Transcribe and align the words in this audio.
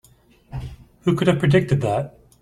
Who 1.01 1.15
could 1.15 1.27
have 1.27 1.37
predicted 1.37 1.81
that? 1.81 2.17